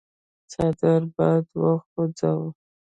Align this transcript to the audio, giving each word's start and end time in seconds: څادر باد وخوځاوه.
څادر 0.51 1.01
باد 1.15 1.45
وخوځاوه. 1.61 2.49